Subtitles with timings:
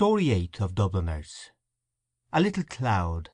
[0.00, 1.50] STORY VIII OF DUBLINERS
[2.32, 3.28] A LITTLE CLOUD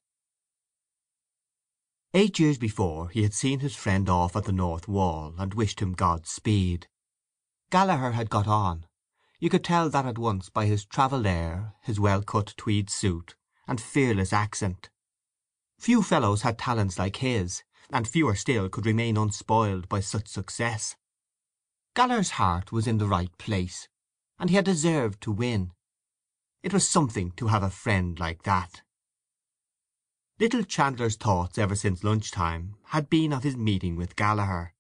[2.13, 5.79] Eight years before he had seen his friend off at the north wall, and wished
[5.79, 6.89] him God speed.
[7.71, 8.85] Gallaher had got on;
[9.39, 13.37] you could tell that at once by his travelled air, his well cut tweed suit,
[13.69, 14.91] and fearless accent.
[15.79, 20.97] Few fellows had talents like his, and fewer still could remain unspoiled by such success.
[21.95, 23.87] Gallaher's heart was in the right place,
[24.37, 25.71] and he had deserved to win.
[26.63, 28.83] It was something to have a friend like that.
[30.39, 34.73] Little Chandler's thoughts ever since lunch time had been of his meeting with Gallaher,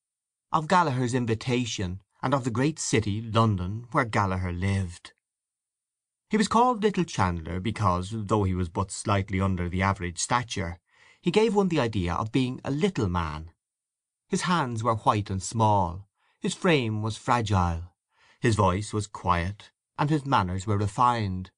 [0.52, 5.12] of Gallaher's invitation, and of the great city, London, where Gallaher lived.
[6.28, 10.78] He was called Little Chandler because, though he was but slightly under the average stature,
[11.20, 13.50] he gave one the idea of being a little man.
[14.28, 16.08] His hands were white and small,
[16.40, 17.94] his frame was fragile,
[18.40, 21.50] his voice was quiet, and his manners were refined.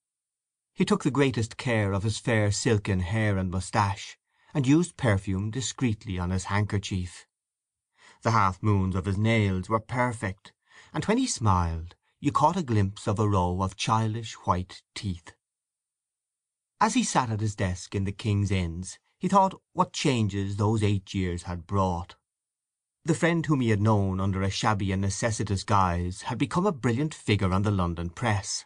[0.79, 4.17] He took the greatest care of his fair silken hair and moustache,
[4.53, 7.27] and used perfume discreetly on his handkerchief.
[8.21, 10.53] The half moons of his nails were perfect,
[10.93, 15.33] and when he smiled you caught a glimpse of a row of childish white teeth.
[16.79, 20.81] As he sat at his desk in the King's Inns he thought what changes those
[20.81, 22.15] eight years had brought.
[23.03, 26.71] The friend whom he had known under a shabby and necessitous guise had become a
[26.71, 28.63] brilliant figure on the London press.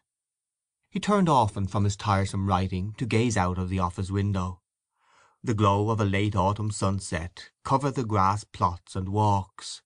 [0.93, 4.61] He turned often from his tiresome writing to gaze out of the office window.
[5.43, 9.81] The glow of a late autumn sunset covered the grass plots and walks.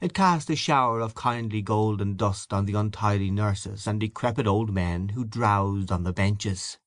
[0.00, 4.72] It cast a shower of kindly golden dust on the untidy nurses and decrepit old
[4.72, 6.78] men who drowsed on the benches.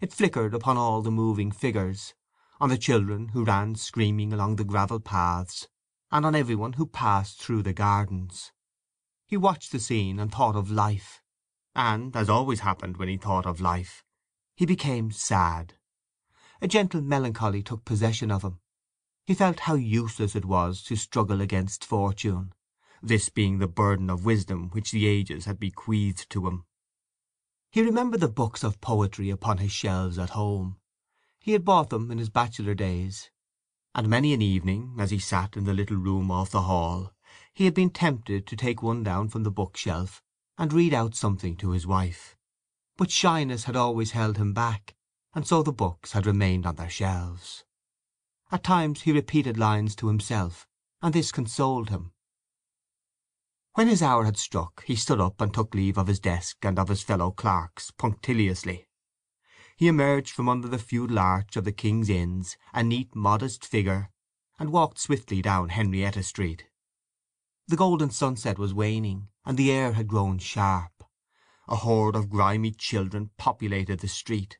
[0.00, 2.14] It flickered upon all the moving figures,
[2.58, 5.68] on the children who ran screaming along the gravel paths,
[6.10, 8.50] and on every one who passed through the gardens.
[9.26, 11.20] He watched the scene and thought of life,
[11.74, 14.04] and, as always happened when he thought of life,
[14.56, 15.74] he became sad.
[16.62, 18.60] A gentle melancholy took possession of him.
[19.24, 22.52] He felt how useless it was to struggle against fortune,
[23.02, 26.64] this being the burden of wisdom which the ages had bequeathed to him.
[27.70, 30.78] He remembered the books of poetry upon his shelves at home.
[31.40, 33.30] He had bought them in his bachelor days,
[33.94, 37.12] and many an evening, as he sat in the little room off the hall,
[37.52, 40.22] he had been tempted to take one down from the bookshelf
[40.58, 42.36] and read out something to his wife.
[42.96, 44.94] But shyness had always held him back,
[45.34, 47.64] and so the books had remained on their shelves.
[48.52, 50.66] At times he repeated lines to himself,
[51.02, 52.12] and this consoled him.
[53.74, 56.78] When his hour had struck he stood up and took leave of his desk and
[56.78, 58.86] of his fellow clerks, punctiliously.
[59.76, 64.10] He emerged from under the feudal arch of the King's Inns a neat modest figure,
[64.58, 66.66] and walked swiftly down Henrietta Street.
[67.66, 71.04] The golden sunset was waning, and the air had grown sharp.
[71.68, 74.58] A horde of grimy children populated the street.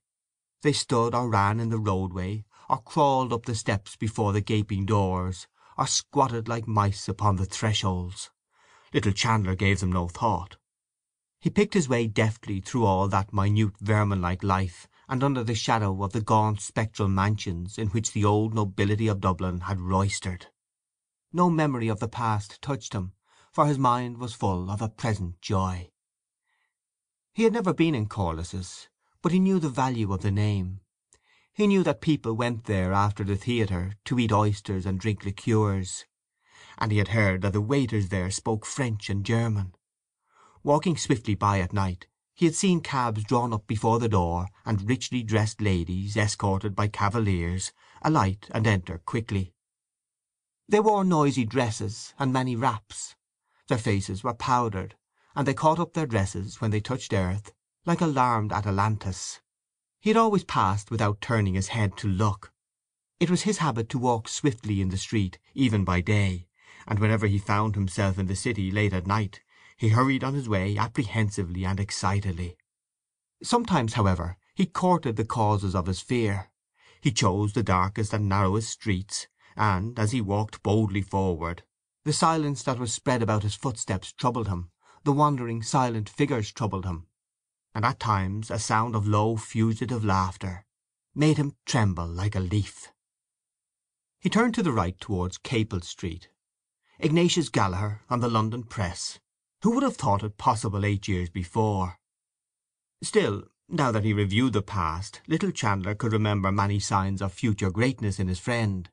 [0.62, 4.86] They stood or ran in the roadway, or crawled up the steps before the gaping
[4.86, 5.46] doors,
[5.76, 8.30] or squatted like mice upon the thresholds.
[8.92, 10.56] Little Chandler gave them no thought.
[11.40, 16.02] He picked his way deftly through all that minute vermin-like life, and under the shadow
[16.02, 20.46] of the gaunt spectral mansions in which the old nobility of Dublin had roistered.
[21.32, 23.12] No memory of the past touched him,
[23.54, 25.88] for his mind was full of a present joy.
[27.32, 28.88] He had never been in Corless's,
[29.22, 30.80] but he knew the value of the name.
[31.52, 36.04] He knew that people went there after the theatre to eat oysters and drink liqueurs,
[36.78, 39.72] and he had heard that the waiters there spoke French and German.
[40.64, 44.88] Walking swiftly by at night he had seen cabs drawn up before the door, and
[44.88, 47.70] richly dressed ladies, escorted by cavaliers,
[48.02, 49.54] alight and enter quickly.
[50.68, 53.14] They wore noisy dresses and many wraps.
[53.68, 54.96] Their faces were powdered,
[55.34, 57.52] and they caught up their dresses, when they touched earth,
[57.86, 59.40] like alarmed Atalantas.
[60.00, 62.52] He had always passed without turning his head to look.
[63.20, 66.46] It was his habit to walk swiftly in the street, even by day,
[66.86, 69.40] and whenever he found himself in the city late at night
[69.76, 72.56] he hurried on his way apprehensively and excitedly.
[73.42, 76.50] Sometimes, however, he courted the causes of his fear.
[77.00, 79.26] He chose the darkest and narrowest streets,
[79.56, 81.64] and, as he walked boldly forward,
[82.04, 84.70] the silence that was spread about his footsteps troubled him,
[85.04, 87.06] the wandering silent figures troubled him,
[87.74, 90.64] and at times a sound of low fugitive laughter
[91.14, 92.88] made him tremble like a leaf.
[94.20, 96.28] He turned to the right towards Capel Street.
[96.98, 99.18] Ignatius Gallaher on the London press!
[99.62, 101.98] Who would have thought it possible eight years before?
[103.02, 107.70] Still, now that he reviewed the past, little Chandler could remember many signs of future
[107.70, 108.90] greatness in his friend.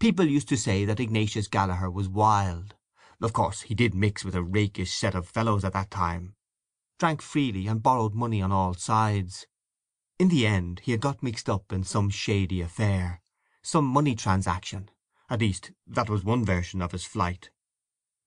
[0.00, 2.74] People used to say that Ignatius Gallaher was wild.
[3.20, 6.36] Of course he did mix with a rakish set of fellows at that time.
[6.98, 9.46] drank freely, and borrowed money on all sides.
[10.18, 13.20] In the end he had got mixed up in some shady affair,
[13.62, 14.90] some money transaction;
[15.28, 17.50] at least that was one version of his flight.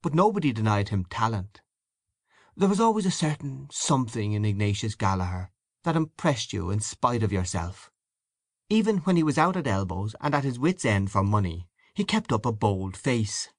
[0.03, 1.61] But nobody denied him talent.
[2.55, 5.49] There was always a certain something in Ignatius Gallaher
[5.81, 7.89] that impressed you in spite of yourself.
[8.73, 12.03] Even when he was out at elbows and at his wits' end for money he
[12.03, 13.49] kept up a bold face.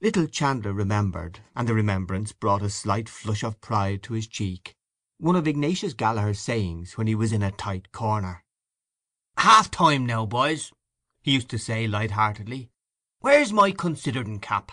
[0.00, 4.74] Little Chandler remembered, and the remembrance brought a slight flush of pride to his cheek,
[5.18, 8.42] one of Ignatius Gallaher's sayings when he was in a tight corner.
[9.36, 10.72] "Half time now, boys,"
[11.20, 12.70] he used to say light heartedly.
[13.20, 14.72] "Where's my considering cap?"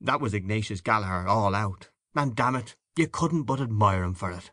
[0.00, 4.32] That was Ignatius Gallaher all out, and damn it, you couldn't but admire him for
[4.32, 4.50] it.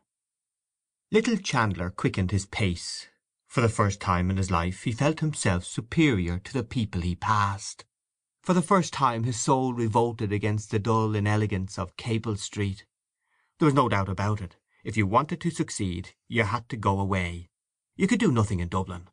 [1.12, 3.08] Little Chandler quickened his pace.
[3.50, 7.16] For the first time in his life he felt himself superior to the people he
[7.16, 7.84] passed.
[8.44, 12.86] For the first time his soul revolted against the dull inelegance of Capel Street.
[13.57, 14.57] There was no doubt about it.
[14.84, 17.50] If you wanted to succeed you had to go away.
[17.96, 19.07] You could do nothing in Dublin.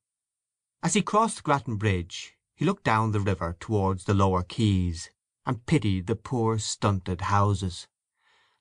[0.82, 5.08] As he crossed Grattan Bridge he looked down the river towards the lower quays,
[5.46, 7.86] and pitied the poor stunted houses.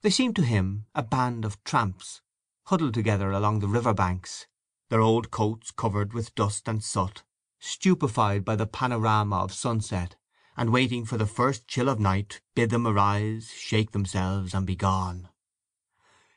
[0.03, 2.21] They seemed to him a band of tramps,
[2.67, 4.47] huddled together along the river banks,
[4.89, 7.23] their old coats covered with dust and soot,
[7.59, 10.15] stupefied by the panorama of sunset,
[10.57, 14.75] and waiting for the first chill of night bid them arise, shake themselves, and be
[14.75, 15.29] gone.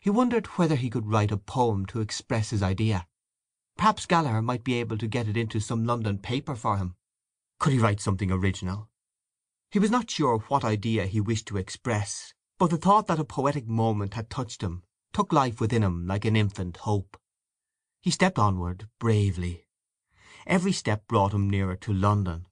[0.00, 3.06] He wondered whether he could write a poem to express his idea.
[3.76, 6.96] Perhaps Gallaher might be able to get it into some London paper for him.
[7.58, 8.88] Could he write something original?
[9.70, 13.24] He was not sure what idea he wished to express, but the thought that a
[13.24, 17.16] poetic moment had touched him took life within him like an infant hope.
[18.00, 19.66] He stepped onward bravely.
[20.46, 22.46] Every step brought him nearer to London,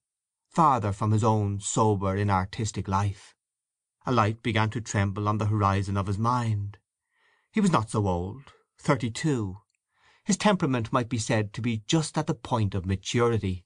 [0.48, 3.34] farther from his own sober inartistic life.
[4.04, 6.78] A light began to tremble on the horizon of his mind.
[7.52, 9.58] He was not so old—thirty two.
[10.24, 13.64] His temperament might be said to be just at the point of maturity.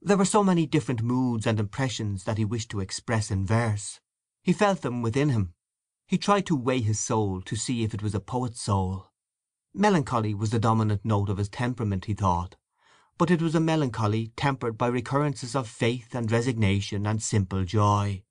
[0.00, 4.00] There were so many different moods and impressions that he wished to express in verse.
[4.42, 5.54] He felt them within him.
[6.06, 9.10] He tried to weigh his soul to see if it was a poet's soul.
[9.78, 12.56] Melancholy was the dominant note of his temperament, he thought,
[13.18, 18.22] but it was a melancholy tempered by recurrences of faith and resignation and simple joy.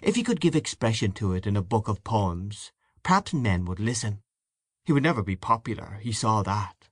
[0.00, 2.72] If he could give expression to it in a book of poems
[3.02, 4.22] perhaps men would listen.
[4.86, 6.88] He would never be popular, he saw that.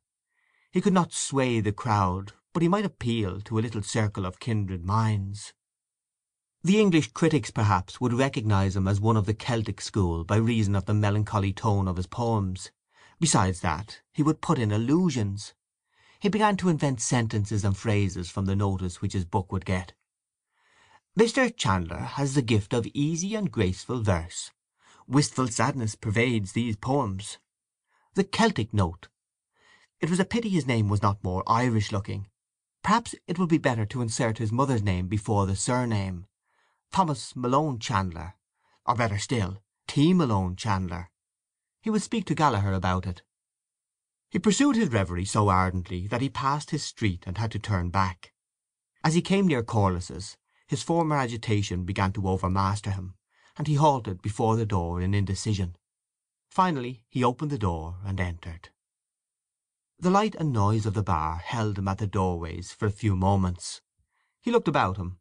[0.70, 4.38] He could not sway the crowd, but he might appeal to a little circle of
[4.38, 5.54] kindred minds.
[6.62, 10.76] The English critics, perhaps, would recognize him as one of the Celtic school by reason
[10.76, 12.70] of the melancholy tone of his poems.
[13.22, 15.54] Besides that, he would put in allusions.
[16.18, 19.92] He began to invent sentences and phrases from the notice which his book would get.
[21.16, 21.56] Mr.
[21.56, 24.50] Chandler has the gift of easy and graceful verse.
[25.06, 27.38] Wistful sadness pervades these poems.
[28.14, 29.06] The Celtic note.
[30.00, 32.26] It was a pity his name was not more Irish looking.
[32.82, 36.26] Perhaps it would be better to insert his mother's name before the surname.
[36.90, 38.34] Thomas Malone Chandler,
[38.84, 40.12] or better still, T.
[40.12, 41.11] Malone Chandler.
[41.82, 43.22] He would speak to Gallaher about it.
[44.30, 47.90] He pursued his reverie so ardently that he passed his street and had to turn
[47.90, 48.32] back.
[49.02, 50.36] As he came near Corless's
[50.68, 53.14] his former agitation began to overmaster him,
[53.58, 55.76] and he halted before the door in indecision.
[56.48, 58.70] Finally he opened the door and entered.
[59.98, 63.16] The light and noise of the bar held him at the doorways for a few
[63.16, 63.82] moments.
[64.40, 65.18] He looked about him,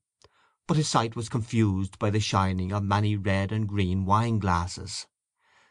[0.68, 5.08] but his sight was confused by the shining of many red and green wine glasses.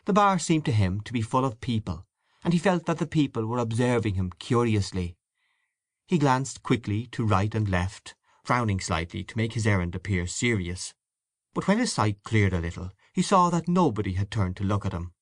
[0.04, 2.06] The bar seemed to him to be full of people,
[2.42, 5.16] and he felt that the people were observing him curiously.
[6.06, 10.94] He glanced quickly to right and left, frowning slightly to make his errand appear serious.
[11.54, 14.86] But when his sight cleared a little he saw that nobody had turned to look
[14.86, 15.12] at him.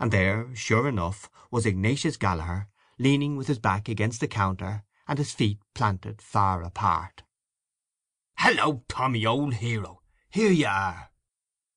[0.00, 5.18] And there, sure enough, was Ignatius Gallaher, leaning with his back against the counter, and
[5.18, 7.24] his feet planted far apart.
[8.36, 10.02] "Hello, Tommy, old hero!
[10.30, 11.10] Here you are!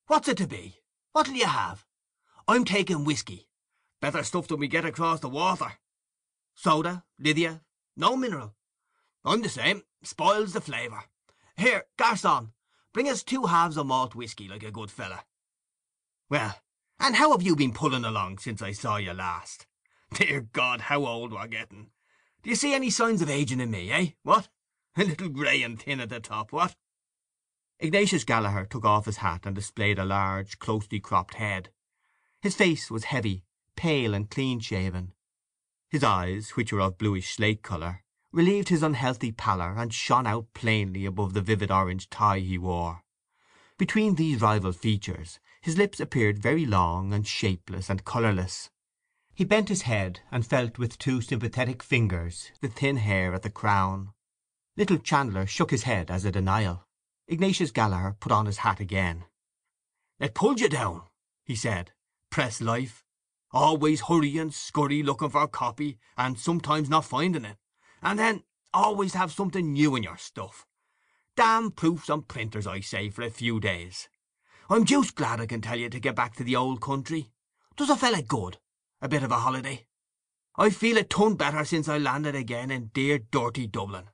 [0.07, 0.81] What's it to be?
[1.11, 1.85] What'll you have?
[2.51, 3.48] I'm taking whisky.
[4.01, 5.74] Better stuff than we get across the water.
[6.53, 7.62] Soda, Lithia,
[7.96, 8.55] no mineral.
[9.24, 9.84] I'm the same.
[10.03, 11.03] Spoils the flavour.
[11.55, 12.50] Here, garçon,
[12.93, 15.22] Bring us two halves of malt whisky, like a good feller.
[16.29, 16.58] Well,
[17.00, 19.65] and how have you been pulling along since I saw you last?
[20.13, 21.91] Dear God, how old we're getting!
[22.43, 24.08] Do you see any signs of aging in me, eh?
[24.24, 24.50] What?
[24.98, 26.75] A little grey and thin at the top, what?
[27.79, 31.70] Ignatius Gallaher took off his hat and displayed a large, closely cropped head.
[32.41, 33.45] His face was heavy,
[33.75, 35.13] pale, and clean-shaven.
[35.89, 40.53] His eyes, which were of bluish slate colour, relieved his unhealthy pallor and shone out
[40.53, 43.03] plainly above the vivid orange tie he wore.
[43.77, 48.71] Between these rival features His lips appeared very long and shapeless and colourless.
[49.36, 53.51] He bent his head and felt with two sympathetic fingers the thin hair at the
[53.51, 54.13] crown.
[54.75, 56.88] Little Chandler shook his head as a denial.
[57.27, 59.25] Ignatius Gallaher put on his hat again.
[60.19, 61.03] "It pulls you down,"
[61.43, 61.91] he said.
[62.31, 63.03] "Press life.
[63.51, 67.57] Always hurry and scurry looking for a copy, and sometimes not finding it,
[68.01, 70.65] and then always have something new in your stuff.
[71.35, 74.07] Damn proofs and printers, I say, for a few days.
[74.69, 77.33] I'm deuced glad, I can tell you, to get back to the old country.
[77.75, 78.59] Does a feller good,
[79.01, 79.85] a bit of a holiday.
[80.55, 84.09] I feel a ton better since I landed again in dear dirty Dublin.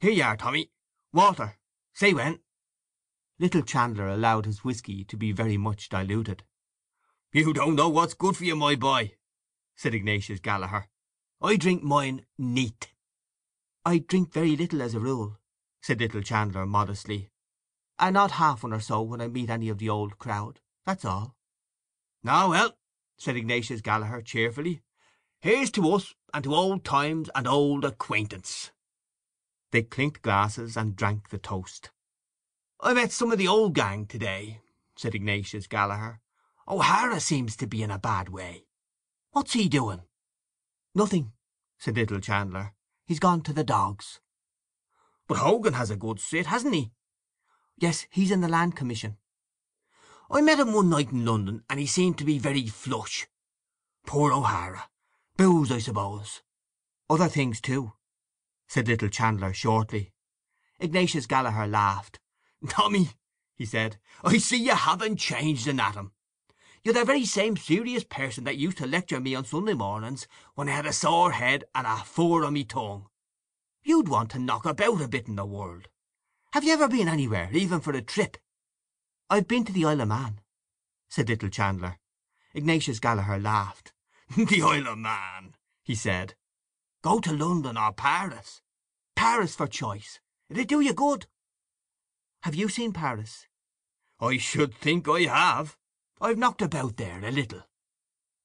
[0.00, 0.72] Here you are, Tommy.
[1.12, 1.58] Water.
[1.92, 2.40] Say when."
[3.38, 6.42] Little Chandler allowed his whisky to be very much diluted.
[7.36, 9.16] "You don't know what's good for you, my boy,"
[9.74, 10.86] said Ignatius Gallaher.
[11.42, 12.94] "I drink mine neat."
[13.84, 15.40] "I drink very little as a rule,"
[15.82, 17.32] said little Chandler modestly.
[17.98, 20.60] I nod half one or so when I meet any of the old crowd.
[20.86, 21.34] That's all."
[22.24, 22.78] "Ah, well,"
[23.16, 24.84] said Ignatius Gallaher cheerfully.
[25.40, 28.70] "Here's to us, and to old times and old acquaintance."
[29.72, 31.90] They clinked glasses and drank the toast.
[32.78, 34.60] "I met some of the old gang to day,"
[34.94, 36.20] said Ignatius Gallaher.
[36.66, 38.66] Oh, "O'Hara seems to be in a bad way.
[39.32, 40.02] What's he doing?"
[40.94, 41.34] "Nothing,"
[41.76, 42.74] said little Chandler.
[43.04, 44.20] "He's gone to the dogs."
[45.26, 46.92] "But Hogan has a good sit, hasn't he?"
[47.76, 49.18] Yes, he's in the Land Commission.
[50.30, 53.26] I met him one night in London, and he seemed to be very flush.
[54.06, 54.88] Poor O'Hara!
[55.36, 56.40] Booze, I suppose."
[57.10, 57.92] "Other things too,"
[58.66, 60.14] said little Chandler shortly.
[60.80, 62.20] Ignatius Gallaher laughed.
[62.70, 63.10] "Tommy,"
[63.54, 66.13] he said, "I see you haven't changed an atom.
[66.84, 70.68] You're the very same serious person that used to lecture me on Sunday mornings when
[70.68, 73.06] I had a sore head and a four on me tongue.
[73.82, 75.88] You'd want to knock about a bit in the world.
[76.52, 78.36] Have you ever been anywhere, even for a trip?"
[79.30, 80.42] "I've been to the Isle of Man,"
[81.08, 81.98] said little Chandler.
[82.52, 83.94] Ignatius Gallaher laughed.
[84.36, 86.34] "The Isle of Man!" he said.
[87.00, 88.60] "Go to London or Paris.
[89.16, 90.20] Paris for choice.
[90.50, 91.28] It'd do you good."
[92.42, 93.46] "Have you seen Paris?"
[94.20, 95.78] "I should think I have.
[96.24, 97.64] I've knocked about there a little."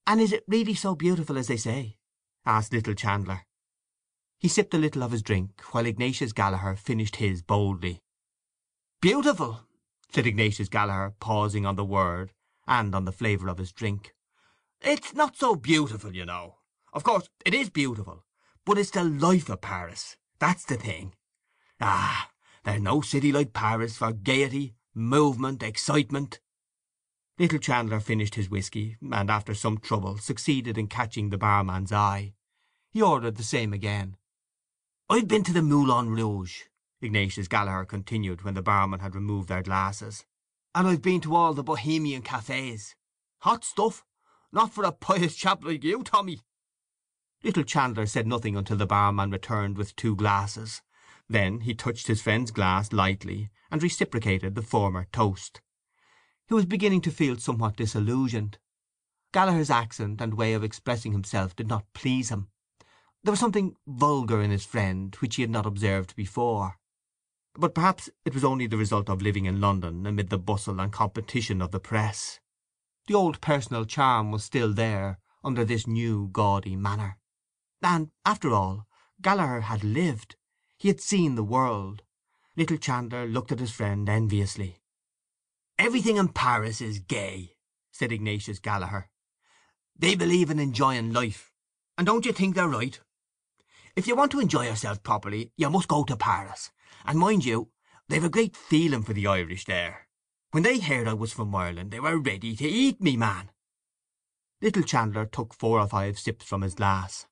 [0.05, 1.98] "And is it really so beautiful as they say?"
[2.45, 3.45] asked little Chandler.
[4.38, 8.03] He sipped a little of his drink, while Ignatius Gallaher finished his boldly.
[9.00, 9.65] "Beautiful!"
[10.13, 12.33] said Ignatius Gallaher, pausing on the word,
[12.67, 14.13] and on the flavour of his drink.
[14.81, 16.59] "It's not so beautiful, you know.
[16.91, 18.25] Of course it is beautiful,
[18.65, 20.17] but it's the life of Paris.
[20.38, 21.15] That's the thing.
[21.79, 22.29] Ah,
[22.65, 26.41] there's no city like Paris for gaiety, movement, excitement."
[27.39, 32.34] Little Chandler finished his whisky, and after some trouble succeeded in catching the barman's eye.
[32.91, 34.17] He ordered the same again.
[35.10, 36.63] "I've been to the Moulin Rouge,"
[37.00, 40.25] Ignatius Gallaher continued when the barman had removed their glasses,
[40.75, 42.96] "and I've been to all the Bohemian cafés.
[43.43, 44.03] Hot stuff!
[44.51, 46.41] Not for a pious chap like you, Tommy!"
[47.41, 50.81] Little Chandler said nothing until the barman returned with two glasses.
[51.29, 55.62] Then he touched his friend's glass lightly, and reciprocated the former toast.
[56.49, 58.57] He was beginning to feel somewhat disillusioned.
[59.31, 62.49] Gallaher's accent and way of expressing himself did not please him.
[63.23, 66.79] There was something vulgar in his friend which he had not observed before.
[67.53, 70.91] But perhaps it was only the result of living in London amid the bustle and
[70.91, 72.39] competition of the press.
[73.05, 77.19] The old personal charm was still there under this new gaudy manner.
[77.83, 78.87] And, after all,
[79.21, 80.35] Gallaher had lived.
[80.79, 82.01] He had seen the world.
[82.57, 84.81] Little Chandler looked at his friend enviously.
[85.79, 87.55] "Everything in Paris is gay,"
[87.89, 89.09] said Ignatius Gallaher.
[89.95, 91.53] "They believe in enjoying life,
[91.98, 93.00] and don't you think they're right?
[93.95, 96.71] If you want to enjoy yourself properly you must go to Paris;
[97.05, 97.71] and mind you,
[98.09, 100.09] they've a great feeling for the Irish there.
[100.51, 103.50] When they heard I was from Ireland they were ready to eat me, man."
[104.62, 107.25] Little Chandler took four or five sips from his glass.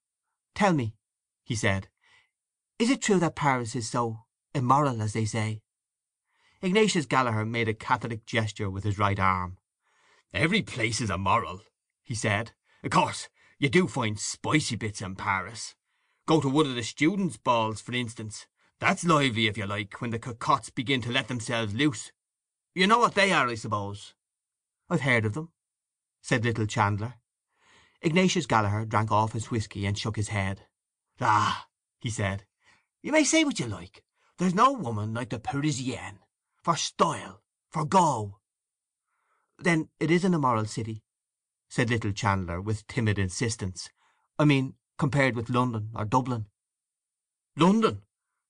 [0.56, 0.96] "Tell me,"
[1.44, 1.90] he said,
[2.80, 4.24] "is it true that Paris is so
[4.56, 5.64] immoral, as they say?"
[6.60, 9.60] Ignatius Gallaher made a catholic gesture with his right arm.
[10.34, 11.62] "Every place is immoral,"
[12.04, 12.54] he said.
[12.84, 15.76] "Of course you do find spicy bits in Paris.
[16.26, 18.48] Go to one of the students' balls, for instance.
[18.80, 22.12] That's lively, if you like, when the cocottes begin to let themselves loose.
[22.74, 24.16] You know what they are, I suppose?"
[24.90, 25.52] "I've heard of them,"
[26.22, 27.20] said little Chandler.
[28.02, 30.68] Ignatius Gallaher drank off his whisky and shook his head.
[31.22, 31.68] "Ah,"
[32.00, 32.48] he said,
[33.04, 34.04] "you may say what you like.
[34.38, 36.20] There's no woman like the Parisienne.
[36.68, 38.42] For style, for go."
[39.58, 41.02] "Then it is an immoral city?"
[41.70, 43.90] said little Chandler, with timid insistence.
[44.38, 46.50] "I mean compared with London or Dublin."
[47.56, 48.04] "London!"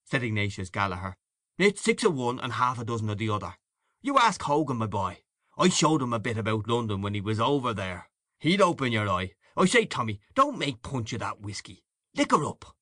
[0.04, 1.16] said Ignatius Gallaher.
[1.60, 3.56] "It's six of one and half a dozen of the other.
[4.02, 5.22] You ask Hogan, my boy.
[5.56, 8.10] I showed him a bit about London when he was over there.
[8.40, 9.36] He'd open your eye.
[9.56, 11.84] I say, Tommy, don't make punch of that whisky.
[12.16, 12.76] Liquor up.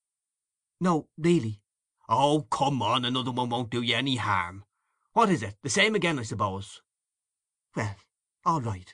[0.79, 1.61] No, really.
[2.07, 4.63] Oh, come on, another one won't do you any harm.
[5.15, 5.55] What is it?
[5.63, 6.81] The same again, I suppose.
[7.73, 7.95] Well,
[8.45, 8.93] all right.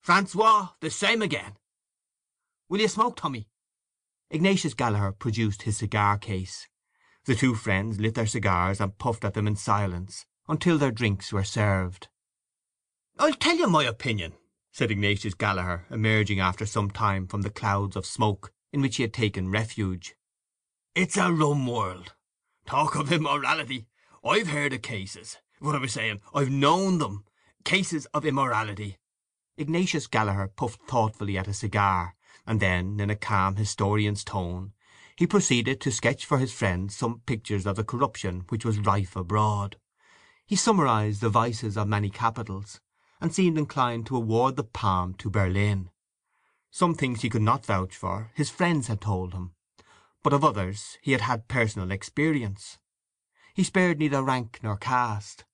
[0.00, 1.54] Francois, the same again.
[2.68, 3.48] Will you smoke, Tommy?
[4.30, 6.68] Ignatius Gallaher produced his cigar case.
[7.24, 11.32] The two friends lit their cigars and puffed at them in silence until their drinks
[11.32, 12.06] were served.
[13.18, 14.34] I'll tell you my opinion,
[14.70, 19.02] said Ignatius Gallaher, emerging after some time from the clouds of smoke in which he
[19.02, 20.14] had taken refuge.
[20.94, 22.12] It's a rum world.
[22.66, 23.88] Talk of immorality.
[24.26, 25.36] I've heard of cases.
[25.58, 27.24] What I was saying, I've known them.
[27.62, 28.96] Cases of immorality.
[29.58, 32.14] Ignatius Gallaher puffed thoughtfully at a cigar,
[32.46, 34.72] and then, in a calm historian's tone,
[35.14, 39.14] he proceeded to sketch for his friends some pictures of the corruption which was rife
[39.14, 39.76] abroad.
[40.46, 42.80] He summarized the vices of many capitals,
[43.20, 45.90] and seemed inclined to award the palm to Berlin.
[46.70, 49.52] Some things he could not vouch for, his friends had told him,
[50.22, 52.78] but of others he had had personal experience.
[53.54, 55.44] He spared neither rank nor caste.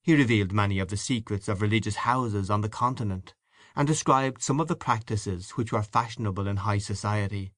[0.00, 3.34] He revealed many of the secrets of religious houses on the Continent,
[3.74, 7.52] and described some of the practices which were fashionable in high society,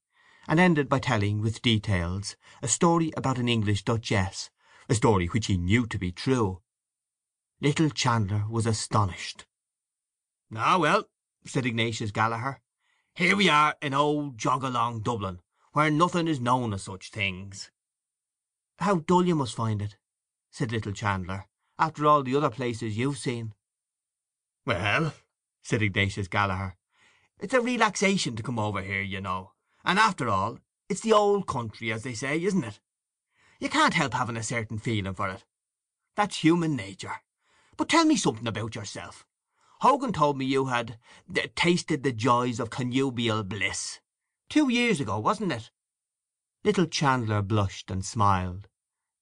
[0.47, 4.49] and ended by telling, with details, a story about an English duchess,
[4.89, 6.63] a story which he knew to be true.
[7.61, 9.45] Little Chandler was astonished.
[10.57, 11.05] "Ah, well,"
[11.45, 12.61] said Ignatius Gallaher,
[13.15, 17.71] "here we are in old jog along Dublin, where nothing is known of such things."
[18.81, 19.97] "How dull you must find it,"
[20.51, 23.55] said little Chandler, "after all the other places you've seen."
[24.65, 25.15] "Well,"
[25.63, 26.77] said Ignatius Gallaher,
[27.41, 29.53] "it's a relaxation to come over here, you know.
[29.85, 30.59] And after all,
[30.89, 32.81] it's the old country, as they say, isn't it?
[33.59, 35.45] You can't help having a certain feeling for it.
[36.15, 37.23] That's human nature.
[37.77, 39.27] But tell me something about yourself.
[39.81, 40.99] Hogan told me you had
[41.55, 44.01] tasted the joys of connubial bliss.
[44.49, 45.71] Two years ago, wasn't it?"
[46.69, 48.69] Little Chandler blushed and smiled.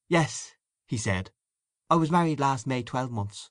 [0.08, 1.30] "Yes," he said.
[1.88, 3.50] "I was married last May twelvemonths."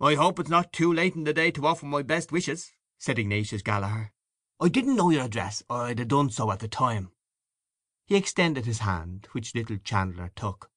[0.00, 3.18] "I hope it's not too late in the day to offer my best wishes," said
[3.18, 4.12] Ignatius Gallaher.
[4.60, 7.10] I didn't know your address, or I'd have done so at the time."
[8.06, 10.70] He extended his hand, which little Chandler took.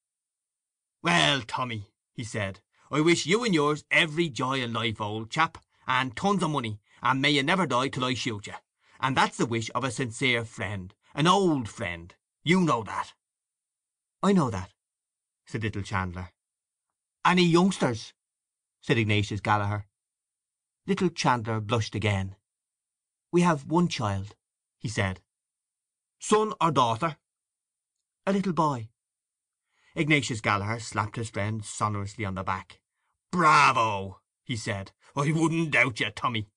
[1.03, 5.63] "Well, Tommy," he said, "I wish you and yours every joy in life, old chap,
[5.85, 8.55] and tons of money, and may you never die till I shoot you.
[8.99, 12.15] And that's the wish of a sincere friend, an old friend.
[12.43, 13.13] You know that."
[14.23, 14.73] "I know that,"
[15.45, 16.31] said little Chandler.
[17.25, 18.13] "Any youngsters?"
[18.79, 19.85] said Ignatius Gallaher.
[20.87, 22.35] Little Chandler blushed again.
[23.31, 24.35] "We have one child,"
[24.79, 25.21] he said.
[26.19, 27.17] "Son or daughter?"
[28.25, 28.89] "A little boy."
[29.95, 32.79] Ignatius Gallaher slapped his friend sonorously on the back.
[33.31, 34.93] "Bravo!" he said.
[35.15, 36.49] "I wouldn't doubt you, Tommy."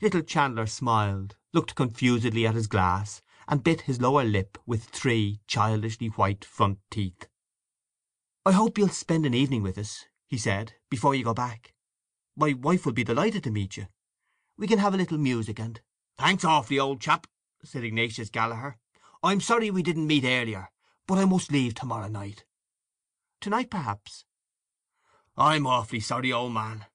[0.00, 5.40] Little Chandler smiled, looked confusedly at his glass, and bit his lower lip with three
[5.46, 7.28] childishly white front teeth.
[8.46, 11.74] "I hope you'll spend an evening with us," he said, "before you go back.
[12.34, 13.88] My wife will be delighted to meet you.
[14.56, 15.80] We can have a little music and—"
[16.16, 17.26] "Thanks awfully, old chap,"
[17.62, 18.78] said Ignatius Gallaher.
[19.22, 20.70] "I'm sorry we didn't meet earlier,
[21.06, 22.46] but I must leave to morrow night."
[23.42, 24.24] "To night, perhaps?"
[25.36, 26.86] "I'm awfully sorry, old man.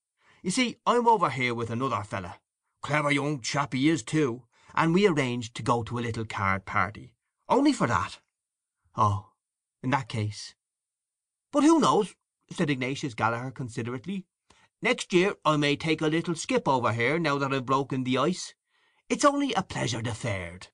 [0.41, 2.39] You see, I'm over here with another fella.
[2.81, 4.46] Clever young chap he is, too,
[4.77, 7.15] and we arranged to go to a little card party.
[7.49, 8.19] Only for that."
[8.95, 9.33] "Oh,
[9.81, 10.53] in that case—"
[11.51, 12.15] "But who knows?"
[12.51, 14.27] said Ignatius Gallaher considerately.
[14.79, 18.19] Next year I may take a little skip over here, now that I've broken the
[18.19, 18.53] ice.
[19.09, 20.67] It's only a pleasure deferred."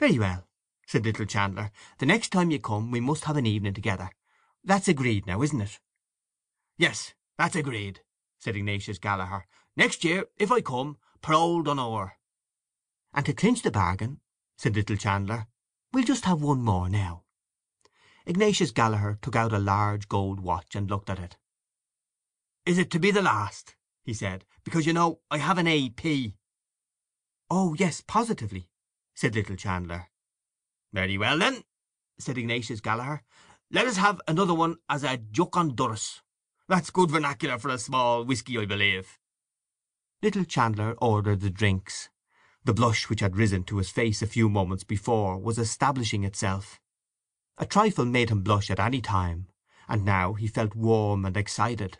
[0.00, 0.48] "Very well,"
[0.84, 1.70] said little Chandler.
[1.98, 4.10] "The next time you come we must have an evening together.
[4.64, 5.78] That's agreed now, isn't it?"
[6.76, 8.02] "Yes, that's agreed,"
[8.40, 9.44] said Ignatius Gallaher.
[9.76, 12.17] "Next year, if I come, parole d'honneur."
[13.18, 14.20] "And to clinch the bargain,"
[14.58, 15.48] said little Chandler,
[15.92, 17.24] "we'll just have one more now."
[18.24, 21.36] Ignatius Gallaher took out a large gold watch and looked at it.
[22.64, 24.46] "Is it to be the last?" he said.
[24.62, 26.36] "Because, you know, I have an A.P."
[27.50, 28.70] "Oh yes, positively,"
[29.16, 30.10] said little Chandler.
[30.92, 31.64] "Very well, then,"
[32.20, 33.24] said Ignatius Gallaher.
[33.68, 36.22] "Let us have another one as a Durrus.
[36.68, 39.18] That's good vernacular for a small whisky, I believe."
[40.22, 42.10] Little Chandler ordered the drinks.
[42.68, 46.78] The blush which had risen to his face a few moments before was establishing itself.
[47.56, 49.48] A trifle made him blush at any time,
[49.88, 51.96] and now he felt warm and excited.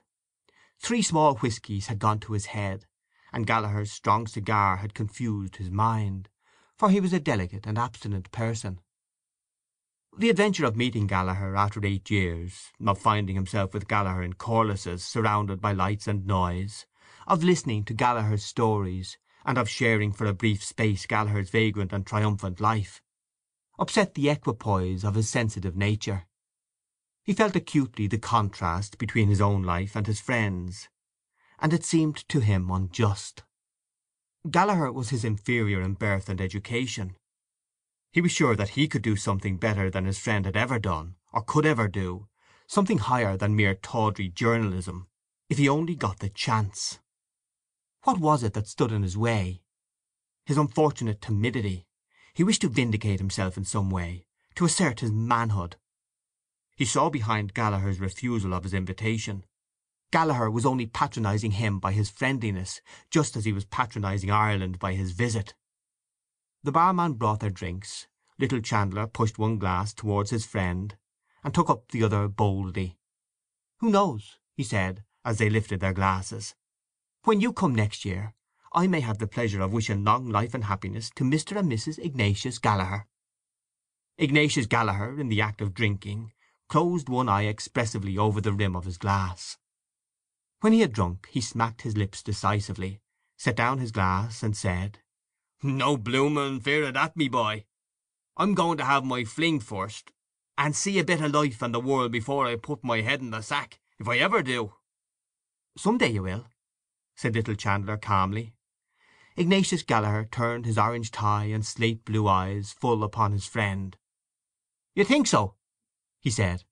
[0.79, 2.85] Three small whiskies had gone to his head,
[3.33, 6.29] and Gallaher's strong cigar had confused his mind,
[6.77, 8.79] for he was a delicate and abstinent person.
[10.19, 15.03] The adventure of meeting Gallaher after eight years, of finding himself with Gallaher in Corless's,
[15.03, 16.85] surrounded by lights and noise,
[17.27, 19.17] of listening to Gallaher's stories,
[19.49, 23.01] and of sharing for a brief space Gallaher's vagrant and triumphant life,
[23.79, 26.27] upset the equipoise of his sensitive nature.
[27.25, 30.91] He felt acutely the contrast between his own life and his friend's,
[31.59, 33.43] and it seemed to him unjust.
[34.47, 37.17] Gallaher was his inferior in birth and education.
[38.13, 41.15] He was sure that he could do something better than his friend had ever done,
[41.33, 42.29] or could ever do,
[42.67, 45.09] something higher than mere tawdry journalism,
[45.49, 46.99] if he only got the chance.
[48.09, 49.61] What was it that stood in his way?
[50.47, 51.87] His unfortunate timidity.
[52.33, 55.77] He wished to vindicate himself in some way, to assert his manhood.
[56.75, 59.45] He saw behind Gallaher's refusal of his invitation.
[60.11, 64.95] Gallaher was only patronizing him by his friendliness, just as he was patronizing Ireland by
[64.95, 65.53] his visit.
[66.63, 68.07] The barman brought their drinks.
[68.39, 70.97] Little Chandler pushed one glass towards his friend,
[71.45, 72.97] and took up the other boldly.
[73.81, 76.55] "Who knows," he said, as they lifted their glasses.
[77.25, 78.35] "When you come next year,
[78.73, 81.57] I may have the pleasure of wishing long life and happiness to Mr.
[81.59, 81.99] and Mrs.
[81.99, 83.07] Ignatius Gallaher."
[84.17, 86.33] Ignatius Gallaher, in the act of drinking,
[86.69, 89.59] closed one eye expressively over the rim of his glass.
[90.61, 93.01] When he had drunk he smacked his lips decisively,
[93.37, 95.01] set down his glass, and said,
[95.63, 97.67] no blooming fear of that, me boy.
[98.37, 100.13] I'm going to have my fling first,
[100.57, 103.31] and see a bit of life and the world before I put my head in
[103.31, 104.75] the sack, if I ever do."
[105.77, 106.47] "Some day you will,"
[107.19, 108.55] said little Chandler calmly.
[109.37, 113.97] Ignatius Gallaher turned his orange tie and slate blue eyes full upon his friend.
[114.95, 115.57] "You think so?"
[116.21, 116.63] he said.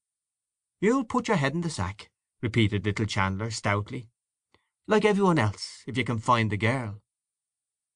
[0.78, 4.09] "You'll put your head in the sack," repeated little Chandler stoutly.
[4.87, 7.02] "Like every one else, if you can find the girl.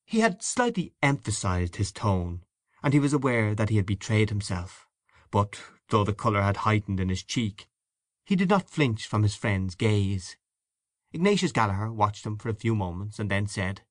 [0.04, 2.44] He had slightly emphasized his tone,
[2.82, 4.88] and he was aware that he had betrayed himself;
[5.30, 7.68] but, though the colour had heightened in his cheek,
[8.24, 10.36] he did not flinch from his friend's gaze.
[11.12, 13.82] Ignatius Gallaher watched him for a few moments, and then said,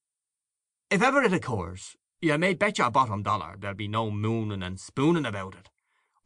[0.89, 4.79] "If ever it occurs, you may bet your bottom dollar there'll be no mooning and
[4.79, 5.69] spooning about it.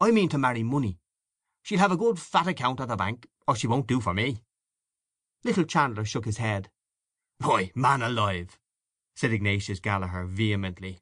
[0.00, 1.00] I mean to marry money.
[1.62, 4.42] She'll have a good fat account at the bank, or she won't do for me."
[5.42, 6.70] Little Chandler shook his head.
[7.38, 8.58] "Why, man alive,
[9.16, 11.00] said Ignatius Gallaher vehemently.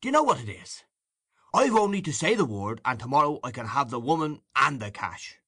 [0.00, 0.82] "Do you know what it is?
[1.54, 4.90] I've only to say the word, and to-morrow I can have the woman and the
[4.90, 5.38] cash.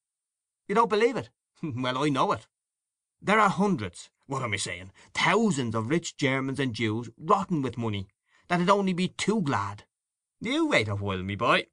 [0.67, 1.29] You don't believe it?
[1.63, 2.47] well, I know it.
[3.25, 8.09] There are hundreds—what am I saying—thousands of rich Germans and Jews rotten with money,
[8.49, 9.85] that'd only be too glad.
[10.41, 11.67] You wait a while, me boy.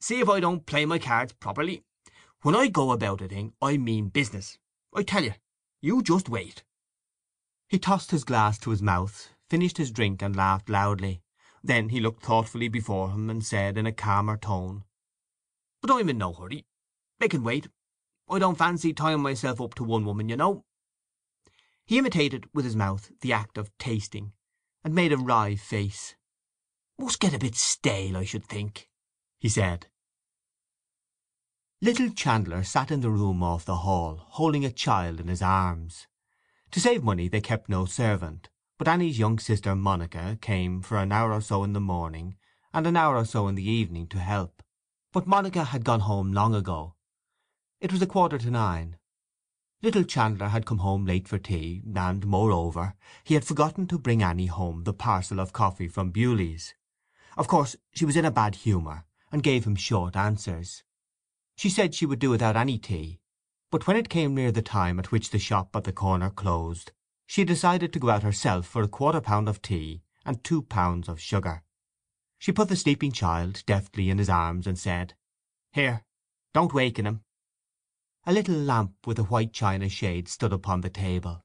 [0.00, 1.84] See if I don't play my cards properly.
[2.40, 4.56] When I go about a thing I mean business,
[4.94, 5.34] I tell you.
[5.82, 6.64] You just wait."
[7.68, 11.20] He tossed his glass to his mouth, finished his drink, and laughed loudly.
[11.62, 14.84] Then he looked thoughtfully before him, and said in a calmer tone,
[15.82, 16.64] "But I'm in no hurry.
[17.18, 17.68] They can wait.
[18.30, 20.64] I don't fancy tying myself up to one woman, you know."
[21.90, 24.32] He imitated with his mouth the act of tasting,
[24.84, 26.14] and made a wry face.
[26.96, 28.88] "Must get a bit stale, I should think,"
[29.40, 29.88] he said.
[31.82, 36.06] Little Chandler sat in the room off the hall, holding a child in his arms.
[36.70, 41.10] To save money they kept no servant, but Annie's young sister Monica came for an
[41.10, 42.36] hour or so in the morning
[42.72, 44.62] and an hour or so in the evening to help.
[45.10, 46.94] But Monica had gone home long ago.
[47.80, 48.96] It was a quarter to nine.
[49.82, 54.22] Little Chandler had come home late for tea, and, moreover, he had forgotten to bring
[54.22, 56.74] Annie home the parcel of coffee from Bewley's.
[57.38, 60.82] Of course she was in a bad humour, and gave him short answers.
[61.56, 63.20] She said she would do without any tea,
[63.70, 66.92] but when it came near the time at which the shop at the corner closed,
[67.26, 71.08] she decided to go out herself for a quarter pound of tea and two pounds
[71.08, 71.62] of sugar.
[72.38, 75.14] She put the sleeping child deftly in his arms, and said,
[75.72, 76.04] "Here,
[76.52, 77.22] don't waken him."
[78.26, 81.42] A little lamp with a white china shade stood upon the table,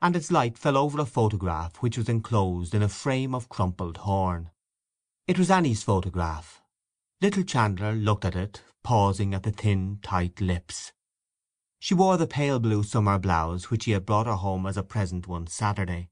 [0.00, 3.98] and its light fell over a photograph which was enclosed in a frame of crumpled
[3.98, 4.50] horn.
[5.26, 6.62] It was Annie's photograph.
[7.20, 10.92] Little Chandler looked at it, pausing at the thin, tight lips.
[11.78, 14.82] She wore the pale blue summer blouse which he had brought her home as a
[14.82, 16.08] present one Saturday.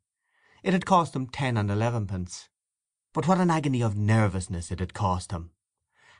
[0.63, 2.51] It had cost him ten and elevenpence.
[3.15, 5.51] But what an agony of nervousness it had cost him!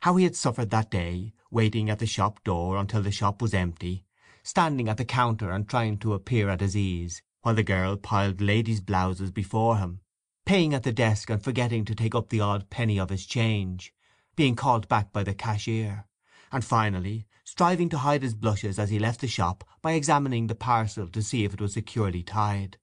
[0.03, 3.55] How he had suffered that day, waiting at the shop door until the shop was
[3.55, 4.05] empty,
[4.43, 8.41] standing at the counter and trying to appear at his ease while the girl piled
[8.41, 10.01] ladies' blouses before him,
[10.47, 13.93] paying at the desk and forgetting to take up the odd penny of his change,
[14.37, 16.07] being called back by the cashier,
[16.53, 20.55] and finally striving to hide his blushes as he left the shop by examining the
[20.55, 22.77] parcel to see if it was securely tied.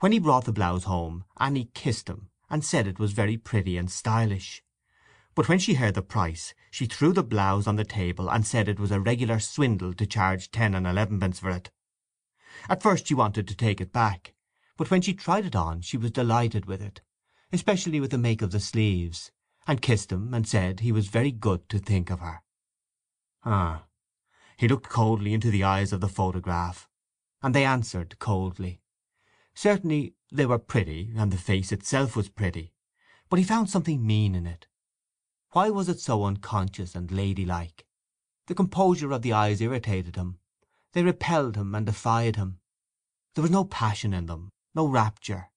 [0.00, 3.76] When he brought the blouse home Annie kissed him, and said it was very pretty
[3.76, 4.62] and stylish.
[5.36, 8.68] But when she heard the price she threw the blouse on the table and said
[8.68, 11.70] it was a regular swindle to charge ten and elevenpence for it.
[12.70, 14.32] At first she wanted to take it back,
[14.78, 17.02] but when she tried it on she was delighted with it,
[17.52, 19.30] especially with the make of the sleeves,
[19.66, 22.42] and kissed him and said he was very good to think of her.
[23.44, 23.84] Ah!
[24.56, 26.88] He looked coldly into the eyes of the photograph,
[27.42, 28.80] and they answered coldly.
[29.54, 32.72] Certainly they were pretty, and the face itself was pretty,
[33.28, 34.66] but he found something mean in it.
[35.56, 37.86] Why was it so unconscious and ladylike?
[38.46, 40.38] The composure of the eyes irritated him;
[40.92, 42.60] they repelled him and defied him.
[43.32, 45.50] There was no passion in them, no rapture.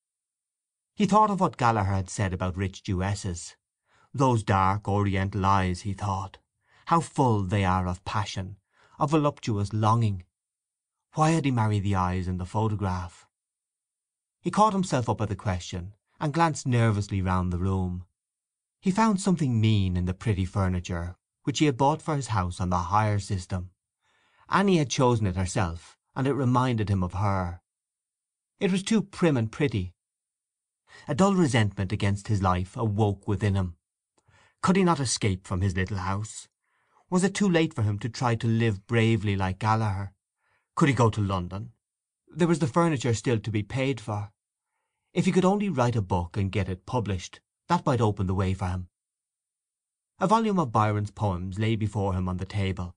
[0.96, 3.58] He thought of what Gallaher had said about rich Jewesses.
[4.14, 6.38] Those dark Oriental eyes, he thought,
[6.86, 8.56] how full they are of passion,
[9.00, 10.24] of voluptuous longing.
[11.16, 13.28] Why had he married the eyes in the photograph?
[14.40, 18.06] He caught himself up at the question, and glanced nervously round the room.
[18.82, 21.16] He found something mean in the pretty furniture
[21.50, 23.72] which he had bought for his house on the hire system.
[24.50, 27.62] Annie had chosen it herself, and it reminded him of her.
[28.60, 29.96] It was too prim and pretty.
[31.08, 33.78] A dull resentment against his life awoke within him.
[34.62, 36.48] Could he not escape from his little house?
[37.10, 40.12] Was it too late for him to try to live bravely like Gallaher?
[40.76, 41.72] Could he go to London?
[42.28, 44.32] There was the furniture still to be paid for.
[45.14, 47.40] If he could only write a book and get it published,
[47.70, 48.90] that might open the way for him.
[50.20, 52.96] A volume of Byron's poems lay before him on the table.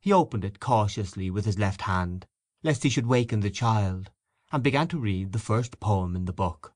[0.00, 2.26] He opened it cautiously with his left hand,
[2.62, 4.10] lest he should waken the child,
[4.52, 6.74] and began to read the first poem in the book.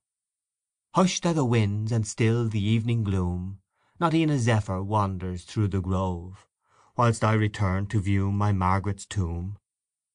[0.95, 3.59] Hushed are the winds and still the evening gloom,
[3.99, 6.47] Not e'en a zephyr wanders through the grove,
[6.95, 9.57] Whilst I return to view my Margaret's tomb,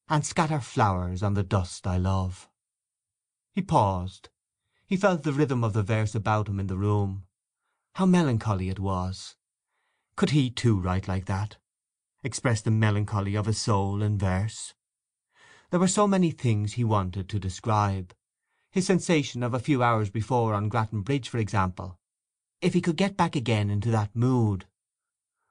[0.09, 2.49] And scatter flowers on the dust I love.
[3.53, 4.31] He paused.
[4.91, 7.25] He felt the rhythm of the verse about him in the room.
[7.95, 9.37] How melancholy it was!
[10.17, 14.75] Could he too write like that—express the melancholy of his soul in verse?
[15.71, 18.13] There were so many things he wanted to describe.
[18.73, 22.01] His sensation of a few hours before on Grattan Bridge, for example.
[22.61, 24.67] If he could get back again into that mood!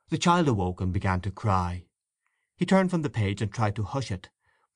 [0.09, 1.85] The child awoke and began to cry.
[2.57, 4.29] He turned from the page and tried to hush it,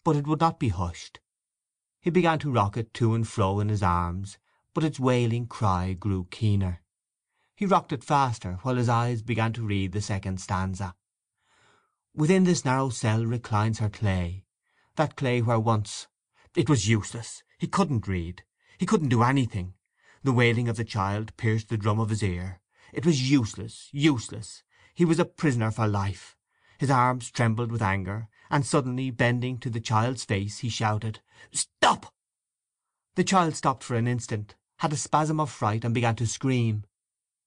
[0.05, 1.19] but it would not be hushed.
[1.99, 4.37] He began to rock it to and fro in his arms,
[4.73, 6.81] but its wailing cry grew keener.
[7.55, 10.95] He rocked it faster, while his eyes began to read the second stanza.
[12.15, 14.45] Within this narrow cell reclines her clay,
[14.95, 16.07] that clay where once…
[16.55, 17.41] It was useless.
[17.57, 18.43] He couldn't read.
[18.77, 19.73] He couldn't do anything.
[20.23, 22.61] The wailing of the child pierced the drum of his ear.
[22.91, 24.63] It was useless, useless.
[24.93, 26.35] He was a prisoner for life.
[26.77, 32.13] His arms trembled with anger, and suddenly bending to the child's face he shouted, "Stop!"
[33.15, 36.83] The child stopped for an instant, had a spasm of fright, and began to scream.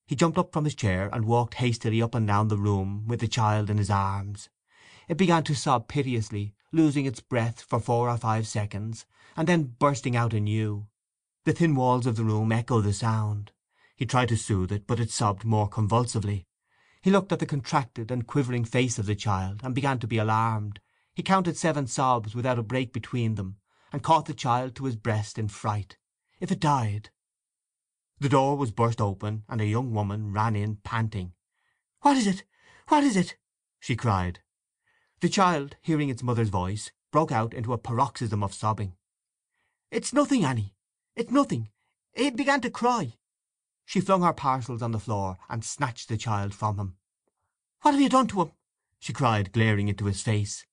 [0.07, 3.20] He jumped up from his chair and walked hastily up and down the room with
[3.20, 4.49] the child in his arms.
[5.07, 9.05] It began to sob piteously, losing its breath for four or five seconds,
[9.37, 10.87] and then bursting out anew.
[11.44, 13.53] The thin walls of the room echoed the sound.
[13.96, 16.46] He tried to soothe it, but it sobbed more convulsively.
[17.03, 20.16] He looked at the contracted and quivering face of the child, and began to be
[20.16, 20.81] alarmed.
[21.12, 23.59] He counted seven sobs without a break between them,
[23.92, 25.99] and caught the child to his breast in fright.
[26.40, 27.11] If it died!
[28.18, 31.35] The door was burst open, and a young woman ran in panting.
[32.00, 32.44] "What is it?
[32.88, 33.37] What is it?"
[33.79, 34.40] she cried.
[35.20, 38.96] The child, hearing its mother's voice, broke out into a paroxysm of sobbing.
[39.90, 40.74] "It's nothing, Annie!
[41.14, 41.70] It's nothing!
[42.14, 43.18] It began to cry!"
[43.85, 46.96] She flung her parcels on the floor, and snatched the child from him.
[47.83, 48.52] "What have you done to him?"
[48.98, 50.64] she cried, glaring into his face.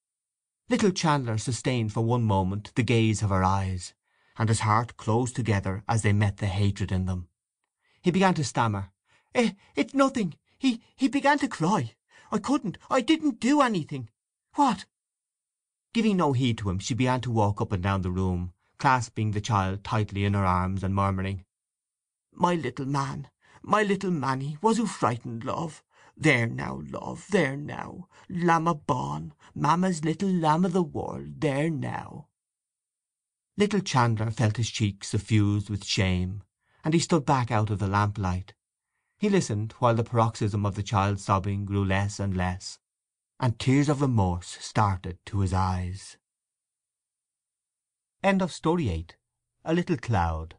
[0.69, 3.93] Little Chandler sustained for one moment the gaze of her eyes,
[4.37, 7.27] and his heart closed together as they met the hatred in them.
[8.03, 8.91] He began to stammer.
[9.33, 10.35] "Eh, it's nothing!
[10.57, 11.95] He, he began to cry!
[12.33, 12.77] I couldn't!
[12.89, 14.09] I didn't do anything!
[14.55, 14.85] What?"
[15.93, 19.31] Giving no heed to him she began to walk up and down the room, clasping
[19.31, 21.45] the child tightly in her arms, and murmuring,
[22.33, 23.29] "My little man,
[23.61, 25.81] my little manny, was oo frightened, love?
[26.17, 28.09] There now, love, there now!
[28.27, 32.27] Lamb o' bawn, mamma's little lamb o' the world, there now!"
[33.55, 36.43] Little Chandler felt his cheeks suffused with shame,
[36.83, 38.53] and he stood back out of the lamplight.
[39.17, 42.79] He listened while the paroxysm of the child's sobbing grew less and less,
[43.39, 46.17] and tears of remorse started to his eyes.
[48.21, 49.15] End of Story 8
[49.65, 50.55] A Little Cloud